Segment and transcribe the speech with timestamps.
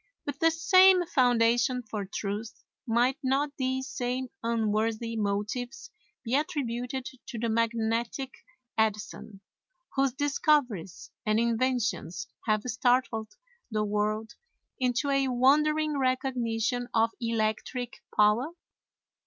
[0.25, 5.91] With the same foundation for truth, might not these same unworthy motives
[6.23, 8.33] be attributed to the magnetic
[8.79, 9.41] Edison,
[9.95, 13.35] whose discoveries and inventions have startled
[13.69, 14.33] the world
[14.79, 18.49] into a wondering recognition of electric power?